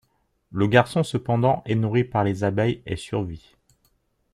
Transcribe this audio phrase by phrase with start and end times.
[0.49, 3.53] Le garçon cependant est nourri par les abeilles et survit.